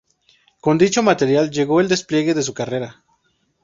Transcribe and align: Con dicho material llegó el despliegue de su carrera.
Con 0.61 0.79
dicho 0.79 1.03
material 1.03 1.51
llegó 1.51 1.79
el 1.79 1.87
despliegue 1.87 2.33
de 2.33 2.41
su 2.41 2.55
carrera. 2.55 3.03